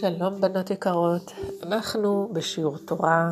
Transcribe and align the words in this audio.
שלום 0.00 0.40
בנות 0.40 0.70
יקרות, 0.70 1.32
אנחנו 1.62 2.28
בשיעור 2.32 2.78
תורה, 2.78 3.30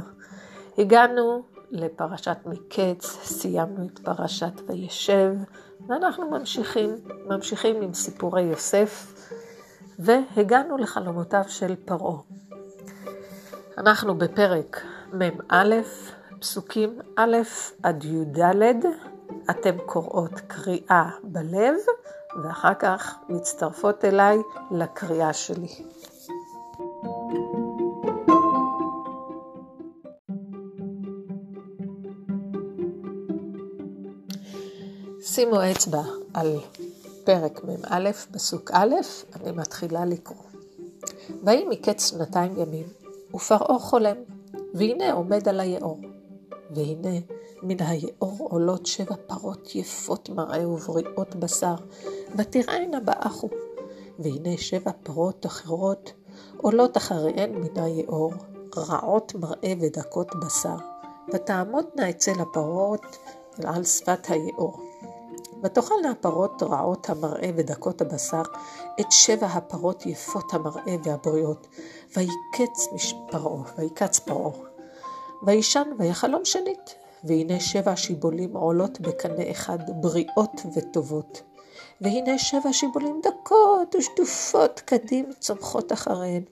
הגענו 0.78 1.42
לפרשת 1.70 2.36
מקץ, 2.46 3.06
סיימנו 3.22 3.86
את 3.86 3.98
פרשת 3.98 4.52
וישב, 4.66 5.34
ואנחנו 5.88 6.30
ממשיכים, 6.30 6.94
ממשיכים 7.26 7.82
עם 7.82 7.94
סיפורי 7.94 8.42
יוסף, 8.42 9.12
והגענו 9.98 10.76
לחלומותיו 10.76 11.44
של 11.48 11.74
פרעה. 11.84 12.18
אנחנו 13.78 14.18
בפרק 14.18 14.82
מ"א, 15.12 15.74
פסוקים 16.40 16.98
א' 17.16 17.36
עד 17.82 18.04
י"ד, 18.04 18.64
אתם 19.50 19.78
קוראות 19.86 20.40
קריאה 20.46 21.10
בלב, 21.22 21.74
ואחר 22.42 22.74
כך 22.74 23.14
מצטרפות 23.28 24.04
אליי 24.04 24.38
לקריאה 24.70 25.32
שלי. 25.32 25.68
שימו 35.42 35.70
אצבע 35.70 36.02
על 36.34 36.58
פרק 37.24 37.64
מ"א, 37.64 38.12
פסוק 38.32 38.70
א', 38.74 38.94
אני 39.36 39.52
מתחילה 39.52 40.04
לקרוא. 40.04 40.42
ויהי 41.44 41.64
מקץ 41.68 42.10
שנתיים 42.10 42.56
ימים, 42.56 42.86
ופרעה 43.34 43.78
חולם, 43.78 44.16
והנה 44.74 45.12
עומד 45.12 45.48
על 45.48 45.60
היאור. 45.60 46.00
והנה 46.70 47.18
מן 47.62 47.76
היאור 47.80 48.36
עולות 48.50 48.86
שבע 48.86 49.14
פרות 49.26 49.74
יפות 49.74 50.28
מראה 50.28 50.68
ובריאות 50.68 51.34
בשר, 51.34 51.74
ותראינה 52.38 53.00
באחו. 53.00 53.48
והנה 54.18 54.56
שבע 54.56 54.90
פרות 55.02 55.46
אחרות 55.46 56.12
עולות 56.56 56.96
אחריהן 56.96 57.54
מן 57.54 57.82
היאור, 57.82 58.32
רעות 58.76 59.34
מראה 59.34 59.72
ודקות 59.80 60.28
בשר, 60.44 60.76
ותעמודנה 61.34 62.10
אצל 62.10 62.40
הפרות 62.40 63.02
על 63.64 63.84
שפת 63.84 64.26
היאור. 64.28 64.92
ותאכלנה 65.62 66.10
הפרות 66.10 66.62
רעות 66.62 67.10
המראה 67.10 67.50
ודקות 67.56 68.00
הבשר, 68.00 68.42
את 69.00 69.12
שבע 69.12 69.46
הפרות 69.46 70.06
יפות 70.06 70.54
המראה 70.54 70.96
והבריאות, 71.04 71.66
ויקץ 72.16 72.88
פרעה, 73.30 73.62
ויקץ 73.78 74.18
פרעה. 74.18 74.52
וישן 75.42 75.88
ויחלום 75.98 76.44
שנית, 76.44 76.94
והנה 77.24 77.60
שבע 77.60 77.96
שיבולים 77.96 78.56
עולות 78.56 79.00
בקנה 79.00 79.50
אחד, 79.50 79.78
בריאות 80.00 80.60
וטובות. 80.76 81.42
והנה 82.00 82.38
שבע 82.38 82.72
שיבולים 82.72 83.20
דקות 83.22 83.94
ושטופות 83.94 84.80
קדים 84.84 85.30
צומחות 85.38 85.92
אחריהן. 85.92 86.42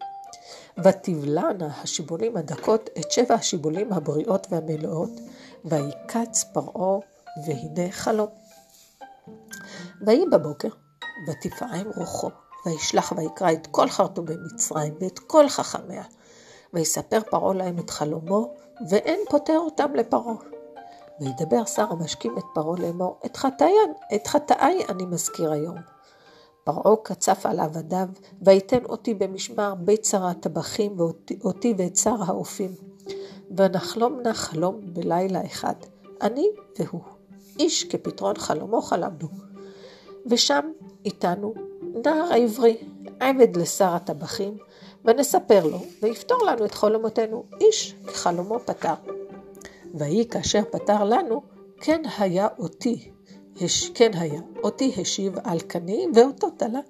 ותבלענה 0.85 1.69
השיבולים 1.83 2.37
הדקות 2.37 2.91
את 2.99 3.13
שבע 3.13 3.35
השיבולים 3.35 3.93
הבריאות 3.93 4.47
והמלאות, 4.51 5.11
ויקץ 5.65 6.45
פרעה, 6.53 6.99
והנה 7.47 7.93
חלום. 7.93 8.29
ויהי 10.07 10.25
בבוקר, 10.33 10.69
ותפעם 11.29 11.87
רוחו, 11.97 12.31
וישלח 12.67 13.13
ויקרא 13.17 13.53
את 13.53 13.67
כל 13.67 13.89
חרטומי 13.89 14.35
מצרים 14.45 14.95
ואת 15.01 15.19
כל 15.19 15.49
חכמיה, 15.49 16.05
ויספר 16.73 17.21
פרעה 17.31 17.55
להם 17.55 17.79
את 17.79 17.91
חלומו, 17.91 18.55
ואין 18.91 19.21
פוטר 19.31 19.59
אותם 19.59 19.95
לפרעה. 19.95 20.35
וידבר 21.21 21.65
שר 21.65 21.87
המשקים 21.91 22.39
את 22.39 22.45
פרעה 22.55 22.81
לאמור, 22.81 23.19
את 23.27 23.37
חטאי, 23.37 23.73
את 24.15 24.27
חטאי 24.27 24.85
אני 24.89 25.05
מזכיר 25.05 25.53
היום. 25.53 25.77
פרעה 26.65 26.97
קצף 27.03 27.47
על 27.47 27.61
עבדיו, 27.61 28.09
ויתן 28.43 28.85
אותי 28.85 29.15
במשמר 29.15 29.75
בית 29.75 30.05
שר 30.05 30.27
הטבחים, 30.27 30.97
ואותי 31.01 31.75
ואת 31.79 31.97
שר 31.97 32.17
האופים. 32.27 32.75
ונחלום 33.57 34.21
נא 34.21 34.33
חלום 34.33 34.81
בלילה 34.83 35.45
אחד, 35.47 35.75
אני 36.23 36.47
והוא. 36.79 37.20
איש 37.59 37.85
כפתרון 37.85 38.37
חלומו 38.37 38.83
חלמנו. 38.83 39.29
ושם 40.27 40.71
איתנו 41.05 41.55
נער 42.05 42.33
עברי, 42.33 42.77
עבד 43.21 43.57
לשר 43.57 43.95
הטבחים, 43.95 44.57
ונספר 45.05 45.67
לו, 45.67 45.79
ויפתור 46.03 46.45
לנו 46.47 46.65
את 46.65 46.75
חלומותינו, 46.75 47.45
איש 47.61 47.95
כחלומו 48.07 48.59
פתר. 48.59 48.95
ויהי 49.95 50.29
כאשר 50.29 50.63
פתר 50.71 51.05
לנו, 51.05 51.43
כן 51.81 52.03
היה 52.19 52.49
אותי, 52.59 53.11
הש, 53.61 53.91
כן 53.95 54.11
היה, 54.15 54.41
אותי 54.63 54.95
השיב 55.01 55.35
על 55.45 55.61
קני, 55.61 56.07
ואותו 56.15 56.51
תלה. 56.51 56.81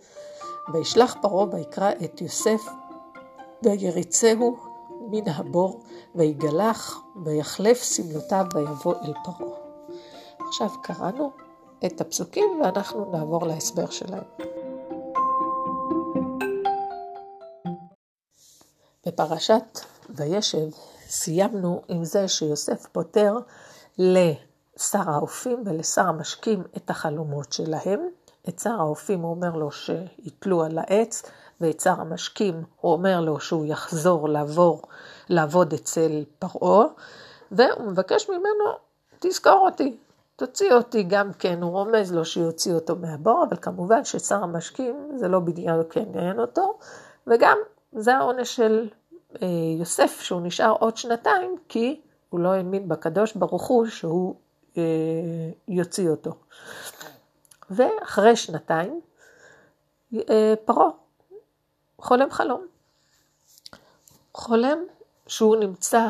וישלח 0.73 1.17
פרעה 1.23 1.47
ויקרא 1.53 1.91
את 2.05 2.21
יוסף, 2.21 2.61
ויריצהו 3.63 4.57
מן 5.11 5.29
הבור, 5.29 5.81
ויגלח, 6.15 7.03
ויחלף 7.25 7.83
שמלותיו, 7.83 8.45
ויבוא 8.55 8.95
אל 8.95 9.13
פרעה. 9.25 9.70
עכשיו 10.51 10.69
קראנו 10.83 11.33
את 11.87 12.01
הפסוקים 12.01 12.61
ואנחנו 12.61 13.11
נעבור 13.13 13.47
להסבר 13.47 13.91
שלהם. 13.91 14.23
בפרשת 19.07 19.81
וישב 20.11 20.69
סיימנו 21.09 21.83
עם 21.89 22.05
זה 22.05 22.29
שיוסף 22.29 22.87
פותר 22.93 23.39
לשר 23.99 25.11
האופים 25.11 25.63
ולשר 25.67 26.03
המשקים 26.03 26.63
את 26.77 26.91
החלומות 26.91 27.53
שלהם. 27.53 28.09
את 28.49 28.59
שר 28.59 28.81
האופים 28.81 29.21
הוא 29.21 29.31
אומר 29.31 29.57
לו 29.57 29.71
שיתלו 29.73 30.65
על 30.65 30.79
העץ, 30.79 31.23
ואת 31.61 31.81
שר 31.81 32.01
המשקים 32.01 32.65
הוא 32.81 32.93
אומר 32.93 33.21
לו 33.21 33.41
שהוא 33.41 33.67
יחזור 33.67 34.29
לעבור, 34.29 34.83
לעבוד 35.29 35.73
אצל 35.73 36.25
פרעה, 36.39 36.87
והוא 37.53 37.87
מבקש 37.87 38.31
ממנו, 38.31 38.65
תזכור 39.19 39.69
אותי, 39.71 39.97
תוציא 40.41 40.73
אותי 40.73 41.03
גם 41.03 41.33
כן, 41.33 41.63
הוא 41.63 41.71
רומז 41.71 42.13
לו 42.13 42.25
שיוציא 42.25 42.73
אותו 42.73 42.97
מהבור, 42.97 43.45
אבל 43.49 43.57
כמובן 43.57 44.05
ששר 44.05 44.43
המשקים 44.43 45.11
זה 45.17 45.29
לא 45.29 45.41
בדיוק 45.41 45.97
עניין 45.97 46.41
אותו, 46.41 46.79
וגם 47.27 47.59
זה 47.93 48.17
העונש 48.17 48.57
של 48.57 48.89
אה, 49.43 49.49
יוסף, 49.79 50.21
שהוא 50.21 50.41
נשאר 50.41 50.73
עוד 50.81 50.97
שנתיים, 50.97 51.57
כי 51.69 52.01
הוא 52.31 52.41
לא 52.41 52.49
האמין 52.49 52.89
בקדוש 52.89 53.33
ברוך 53.33 53.67
הוא 53.67 53.87
שהוא 53.87 54.35
אה, 54.77 54.83
יוציא 55.69 56.09
אותו. 56.09 56.31
ואחרי 57.71 58.37
שנתיים, 58.37 59.01
אה, 60.15 60.55
פרעה 60.65 60.91
חולם 61.99 62.31
חלום. 62.31 62.67
חולם 64.35 64.79
שהוא 65.27 65.57
נמצא 65.57 66.09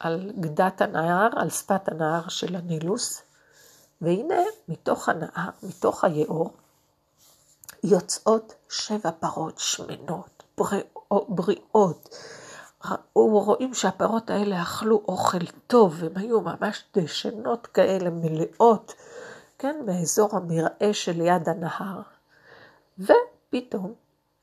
על 0.00 0.32
גדת 0.40 0.80
הנהר, 0.80 1.28
על 1.36 1.50
שפת 1.50 1.88
הנהר 1.88 2.28
של 2.28 2.56
הנילוס, 2.56 3.25
והנה 4.00 4.42
מתוך 4.68 5.08
הנהר, 5.08 5.50
מתוך 5.62 6.04
היאור, 6.04 6.50
יוצאות 7.84 8.54
שבע 8.68 9.10
פרות 9.10 9.58
שמנות, 9.58 10.42
בריאות. 11.28 12.16
רואים 13.14 13.74
שהפרות 13.74 14.30
האלה 14.30 14.62
אכלו 14.62 15.02
אוכל 15.08 15.46
טוב, 15.66 16.04
הן 16.04 16.16
היו 16.16 16.40
ממש 16.40 16.84
דשנות 16.96 17.66
כאלה, 17.66 18.10
מלאות, 18.10 18.94
כן, 19.58 19.82
באזור 19.84 20.28
המרעה 20.32 20.92
שליד 20.92 21.48
הנהר. 21.48 22.00
ופתאום, 22.98 23.94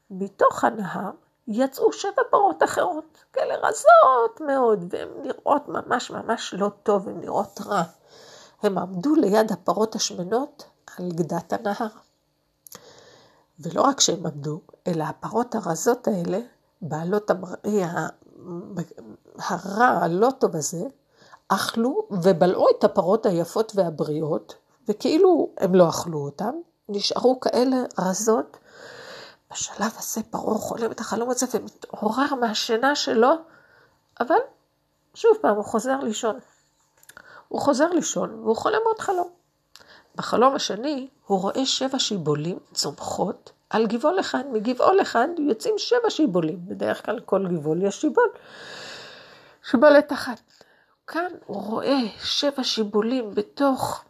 מתוך 0.09 0.64
הנהר, 0.64 1.12
יצאו 1.47 1.94
שבע 1.94 2.22
פרות 2.30 2.64
אחרות, 2.64 3.24
כאלה 3.34 3.56
רזות 3.56 4.41
מאוד, 4.41 4.85
והן 4.90 5.08
נראות 5.24 5.68
ממש 5.68 6.12
ממש 6.12 6.53
לא 6.53 6.70
טוב, 6.84 7.09
הן 7.09 7.20
נראות 7.20 7.59
רע. 7.66 7.84
הם 8.66 8.78
עמדו 8.78 9.16
ליד 9.16 9.51
הפרות 9.51 9.96
השמנות 9.96 10.63
על 10.97 11.12
גדת 11.12 11.53
הנהר. 11.53 11.88
ולא 13.59 13.82
רק 13.82 13.99
שהם 13.99 14.26
עמדו, 14.26 14.61
אלא 14.87 15.03
הפרות 15.03 15.55
הרזות 15.55 16.08
האלה, 16.08 16.40
בעלות 16.82 17.29
המראה 17.29 18.08
הרע, 19.37 19.85
הלא 19.85 20.29
טוב 20.40 20.55
הזה, 20.55 20.84
אכלו 21.47 22.08
ובלעו 22.11 22.67
את 22.70 22.84
הפרות 22.84 23.26
היפות 23.26 23.72
והבריאות, 23.76 24.55
וכאילו 24.87 25.49
הם 25.58 25.76
לא 25.76 25.90
אכלו 25.90 26.20
אותן, 26.20 26.55
נשארו 26.90 27.40
כאלה 27.40 27.78
רזות. 27.99 28.58
בשלב 29.52 29.91
הזה 29.97 30.22
פרעה 30.29 30.58
חולם 30.58 30.91
את 30.91 30.99
החלום 30.99 31.29
הזה 31.29 31.46
ומתעורר 31.53 32.35
מהשינה 32.41 32.96
שלו, 32.96 33.32
אבל 34.20 34.35
שוב 35.14 35.32
פעם 35.41 35.55
הוא 35.55 35.66
חוזר 35.66 35.99
לישון. 35.99 36.40
הוא 37.53 37.61
חוזר 37.61 37.90
לישון 37.90 38.40
והוא 38.44 38.55
חולם 38.55 38.79
עוד 38.85 39.00
חלום. 39.00 39.29
בחלום 40.16 40.55
השני 40.55 41.08
הוא 41.26 41.41
רואה 41.41 41.66
שבע 41.66 42.00
שיבולים 42.00 42.59
צומחות 42.73 43.52
על 43.70 43.88
גבעול 43.88 44.20
אחד, 44.20 44.44
מגבעול 44.52 45.02
אחד 45.02 45.28
יוצאים 45.38 45.76
שבע 45.78 46.09
שיבולים, 46.09 46.66
בדרך 46.67 47.05
כלל 47.05 47.20
כל 47.20 47.47
גבעול 47.47 47.84
יש 47.84 48.02
שיבול, 48.02 48.29
שיבולת 49.64 50.14
אחת. 50.14 50.41
כאן 51.08 51.32
הוא 51.46 51.64
רואה 51.64 51.97
שבע 52.17 52.64
שיבולים 52.64 53.35
בתוך 53.35 54.03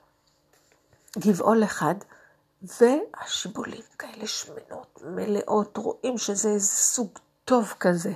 גבעול 1.17 1.63
אחד, 1.63 1.95
והשיבולים 2.61 3.83
כאלה 3.99 4.27
שמנות, 4.27 5.01
מלאות, 5.05 5.77
רואים 5.77 6.17
שזה 6.17 6.49
איזה 6.49 6.67
סוג 6.67 7.19
טוב 7.45 7.73
כזה. 7.79 8.13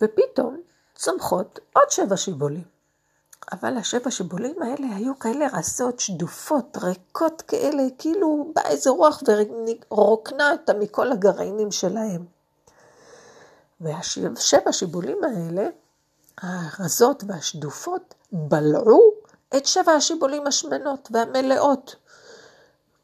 ופתאום 0.00 0.60
צומחות 0.94 1.58
עוד 1.72 1.90
שבע 1.90 2.16
שיבולים. 2.16 2.79
אבל 3.52 3.76
השבע 3.76 4.10
שיבולים 4.10 4.62
האלה 4.62 4.96
היו 4.96 5.18
כאלה 5.18 5.46
רזות, 5.52 6.00
שדופות, 6.00 6.76
ריקות 6.82 7.42
כאלה, 7.42 7.82
כאילו 7.98 8.52
באה 8.54 8.68
איזה 8.68 8.90
רוח 8.90 9.22
ורוקנה 9.90 10.52
אותה 10.52 10.74
מכל 10.74 11.12
הגרעינים 11.12 11.70
שלהם. 11.70 12.24
והשבע 13.80 14.72
שיבולים 14.72 15.18
האלה, 15.24 15.68
הרזות 16.42 17.24
והשדופות, 17.26 18.14
בלעו 18.32 19.12
את 19.56 19.66
שבע 19.66 19.92
השיבולים 19.92 20.46
השמנות 20.46 21.08
והמלאות. 21.12 21.96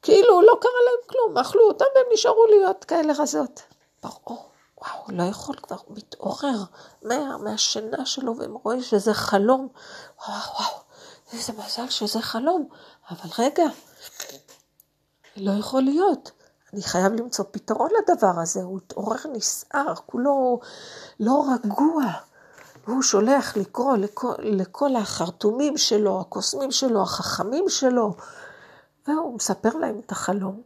כאילו 0.03 0.43
לא 0.43 0.59
קרה 0.61 0.73
להם 0.85 1.09
כלום, 1.09 1.39
אכלו 1.39 1.69
אותם 1.69 1.85
והם 1.95 2.07
נשארו 2.13 2.47
להיות 2.47 2.85
כאלה 2.85 3.13
רזות. 3.19 3.63
פרעה, 4.01 4.37
וואו, 4.87 5.05
לא 5.09 5.23
יכול 5.23 5.57
כבר, 5.57 5.77
הוא 5.87 5.97
מתעורר 5.97 6.65
מה, 7.03 7.39
מהשינה 7.39 8.07
שלו 8.07 8.35
ורואה 8.39 8.83
שזה 8.83 9.15
חלום. 9.15 9.69
וואו, 10.29 10.41
וואו, 10.55 10.81
איזה 11.33 11.53
מזל 11.53 11.89
שזה 11.91 12.21
חלום. 12.23 12.69
אבל 13.11 13.31
רגע, 13.39 13.65
לא 15.37 15.51
יכול 15.51 15.83
להיות. 15.83 16.31
אני 16.73 16.83
חייב 16.83 17.13
למצוא 17.13 17.45
פתרון 17.51 17.91
לדבר 18.03 18.41
הזה. 18.43 18.63
הוא 18.63 18.79
התעורר 18.79 19.21
נסער, 19.33 19.95
כולו 20.07 20.61
לא 21.21 21.45
רגוע. 21.55 22.05
והוא 22.87 23.03
שולח 23.03 23.57
לקרוא 23.57 23.97
לכל, 23.97 24.35
לכל 24.39 24.97
החרטומים 24.97 25.77
שלו, 25.77 26.21
הקוסמים 26.21 26.71
שלו, 26.71 27.03
החכמים 27.03 27.69
שלו, 27.69 28.15
והוא 29.09 29.35
מספר 29.35 29.77
להם 29.77 30.01
את 30.07 30.13
החלום. 30.13 30.63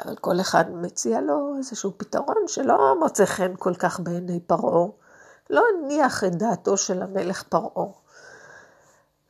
אבל 0.00 0.16
כל 0.16 0.40
אחד 0.40 0.64
מציע 0.70 1.20
לו 1.20 1.54
איזשהו 1.58 1.92
פתרון 1.96 2.36
שלא 2.46 2.96
מוצא 3.00 3.24
חן 3.24 3.54
כל 3.58 3.74
כך 3.74 4.00
בעיני 4.00 4.40
פרעה, 4.40 4.88
לא 5.50 5.62
הניח 5.74 6.24
את 6.24 6.34
דעתו 6.34 6.76
של 6.76 7.02
המלך 7.02 7.42
פרעה. 7.42 7.86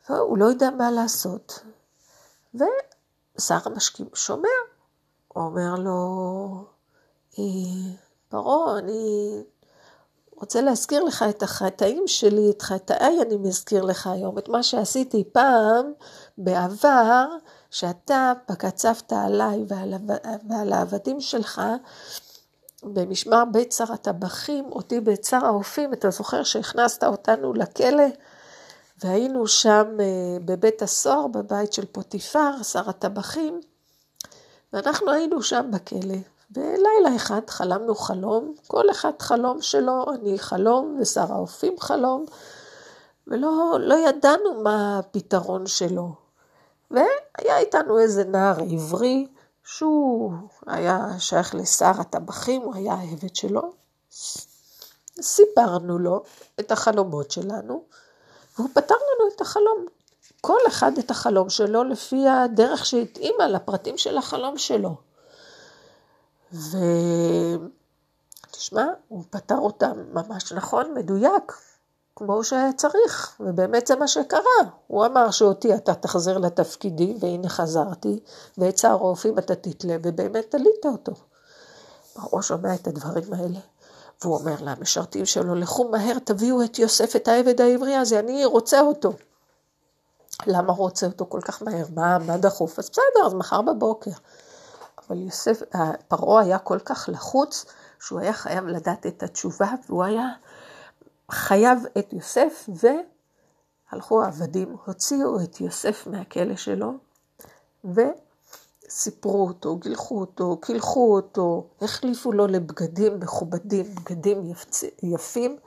והוא 0.09 0.37
לא 0.37 0.45
יודע 0.45 0.69
מה 0.69 0.91
לעשות. 0.91 1.63
ושר 2.55 3.57
המשקים 3.65 4.07
שומע, 4.13 4.49
הוא 5.27 5.43
אומר 5.43 5.75
לו, 5.75 6.65
אה, 7.39 7.43
פרעה, 8.29 8.79
אני 8.79 9.43
רוצה 10.35 10.61
להזכיר 10.61 11.03
לך 11.03 11.25
את 11.29 11.43
החטאים 11.43 12.03
שלי, 12.07 12.49
את 12.49 12.61
חטאיי 12.61 13.21
אני 13.21 13.35
מזכיר 13.37 13.83
לך 13.83 14.07
היום, 14.07 14.37
את 14.37 14.49
מה 14.49 14.63
שעשיתי 14.63 15.23
פעם, 15.31 15.93
בעבר, 16.37 17.27
שאתה 17.73 18.33
פקצבת 18.45 19.13
עליי 19.13 19.65
ועל, 19.67 19.93
ועל 20.49 20.73
העבדים 20.73 21.21
שלך, 21.21 21.61
במשמר 22.83 23.43
בית 23.51 23.71
שר 23.71 23.93
הטבחים, 23.93 24.65
אותי 24.71 24.99
שר 25.23 25.45
האופים, 25.45 25.93
אתה 25.93 26.09
זוכר 26.09 26.43
שהכנסת 26.43 27.03
אותנו 27.03 27.53
לכלא? 27.53 28.03
והיינו 29.03 29.47
שם 29.47 29.85
אה, 29.99 30.37
בבית 30.45 30.81
הסוהר, 30.81 31.27
בבית 31.27 31.73
של 31.73 31.85
פוטיפר, 31.85 32.63
שר 32.63 32.89
הטבחים, 32.89 33.61
ואנחנו 34.73 35.11
היינו 35.11 35.43
שם 35.43 35.71
בכלא. 35.71 36.17
ולילה 36.51 37.15
אחד 37.15 37.49
חלמנו 37.49 37.95
חלום, 37.95 38.53
כל 38.67 38.91
אחד 38.91 39.11
חלום 39.19 39.61
שלו, 39.61 40.05
אני 40.13 40.39
חלום 40.39 40.97
ושר 41.01 41.33
האופים 41.33 41.79
חלום, 41.79 42.25
ולא 43.27 43.77
לא 43.79 43.95
ידענו 43.95 44.61
מה 44.63 44.99
הפתרון 44.99 45.67
שלו. 45.67 46.22
והיה 46.93 47.57
איתנו 47.57 47.99
איזה 47.99 48.23
נער 48.23 48.55
עברי, 48.71 49.27
שהוא 49.63 50.33
היה 50.67 51.07
שייך 51.19 51.55
לשר 51.55 51.91
הטבחים, 51.99 52.61
הוא 52.61 52.75
היה 52.75 52.93
העבד 52.93 53.35
שלו. 53.35 53.73
סיפרנו 55.21 55.99
לו 55.99 56.23
את 56.59 56.71
החלומות 56.71 57.31
שלנו, 57.31 57.83
והוא 58.57 58.69
פתר 58.73 58.95
לנו 58.95 59.29
את 59.35 59.41
החלום. 59.41 59.85
כל 60.41 60.57
אחד 60.67 60.97
את 60.97 61.11
החלום 61.11 61.49
שלו 61.49 61.83
לפי 61.83 62.27
הדרך 62.27 62.85
שהתאימה 62.85 63.47
לפרטים 63.47 63.97
של 63.97 64.17
החלום 64.17 64.57
שלו. 64.57 64.95
ותשמע, 68.49 68.85
הוא 69.07 69.23
פתר 69.29 69.57
אותם 69.57 69.93
ממש 70.13 70.53
נכון, 70.53 70.93
מדויק, 70.93 71.53
כמו 72.25 72.43
שצריך, 72.43 73.35
ובאמת 73.39 73.87
זה 73.87 73.95
מה 73.95 74.07
שקרה. 74.07 74.61
הוא 74.87 75.05
אמר 75.05 75.31
שאותי 75.31 75.75
אתה 75.75 75.93
תחזר 75.93 76.37
לתפקידי, 76.37 77.17
והנה 77.19 77.49
חזרתי, 77.49 78.19
ואת 78.57 78.77
שר 78.77 78.89
הרופאים 78.89 79.39
אתה 79.39 79.55
תתלה, 79.55 79.95
ובאמת 80.03 80.51
תלית 80.51 80.85
אותו. 80.85 81.13
פרעה 82.13 82.43
שומע 82.43 82.75
את 82.75 82.87
הדברים 82.87 83.33
האלה, 83.33 83.59
והוא 84.21 84.35
אומר 84.35 84.55
למשרתים 84.59 85.25
שלו, 85.25 85.55
לכו 85.55 85.89
מהר 85.89 86.19
תביאו 86.23 86.63
את 86.63 86.79
יוסף, 86.79 87.15
את 87.15 87.27
העבד 87.27 87.61
העברי 87.61 87.95
הזה, 87.95 88.19
אני 88.19 88.45
רוצה 88.45 88.81
אותו. 88.81 89.13
למה 90.47 90.73
רוצה 90.73 91.05
אותו 91.05 91.25
כל 91.29 91.41
כך 91.41 91.63
מהר? 91.63 91.85
מה, 91.95 92.17
מה 92.19 92.37
דחוף? 92.37 92.79
אז 92.79 92.89
בסדר, 92.89 93.25
אז 93.25 93.33
מחר 93.33 93.61
בבוקר. 93.61 94.11
אבל 95.07 95.21
יוסף, 95.21 95.61
פרעה 96.07 96.43
היה 96.43 96.59
כל 96.59 96.79
כך 96.79 97.09
לחוץ, 97.11 97.65
שהוא 97.99 98.19
היה 98.19 98.33
חייב 98.33 98.67
לדעת 98.67 99.05
את 99.05 99.23
התשובה, 99.23 99.71
והוא 99.89 100.03
היה 100.03 100.27
חייב 101.31 101.83
את 101.97 102.13
יוסף, 102.13 102.69
והלכו 103.91 104.23
העבדים, 104.23 104.75
הוציאו 104.85 105.43
את 105.43 105.61
יוסף 105.61 106.07
מהכלא 106.07 106.55
שלו, 106.55 106.93
וסיפרו 107.85 109.47
אותו, 109.47 109.75
גילחו 109.75 110.19
אותו, 110.19 110.57
קילחו 110.61 111.15
אותו, 111.15 111.67
החליפו 111.81 112.31
לו 112.31 112.47
לבגדים 112.47 113.19
מכובדים, 113.19 113.95
בגדים 113.95 114.53
יפים, 115.03 115.57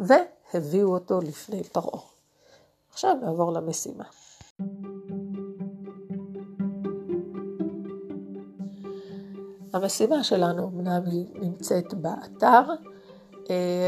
והביאו 0.00 0.94
אותו 0.94 1.20
לפני 1.20 1.64
פרעה. 1.64 2.00
עכשיו 2.90 3.14
נעבור 3.22 3.52
למשימה. 3.52 4.04
המשימה 9.72 10.24
שלנו 10.24 10.68
אמנם 10.68 11.02
נמצאת 11.34 11.94
באתר, 11.94 12.62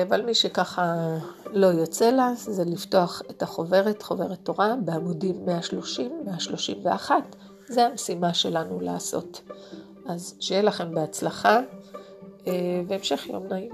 אבל 0.08 0.22
מי 0.22 0.34
שככה 0.34 0.94
לא 1.52 1.66
יוצא 1.66 2.10
לה, 2.10 2.32
זה 2.36 2.64
לפתוח 2.64 3.22
את 3.30 3.42
החוברת, 3.42 4.02
חוברת 4.02 4.38
תורה, 4.42 4.74
בעמודים 4.84 5.46
130, 5.46 6.22
131. 6.26 7.14
זה 7.68 7.86
המשימה 7.86 8.34
שלנו 8.34 8.80
לעשות. 8.80 9.42
אז 10.06 10.34
שיהיה 10.40 10.62
לכם 10.62 10.94
בהצלחה, 10.94 11.60
אה, 12.46 12.52
והמשך 12.88 13.26
יום 13.26 13.46
נעים. 13.46 13.70